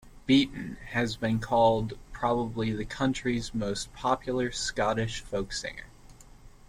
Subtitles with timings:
[0.25, 5.85] Beaton has been called probably the country's most popular Scottish folk singer.